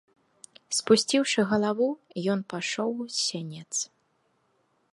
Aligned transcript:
Спусціўшы 0.77 1.39
галаву, 1.51 1.89
ён 2.35 2.39
пайшоў 2.53 2.91
з 3.03 3.15
сянец. 3.27 3.69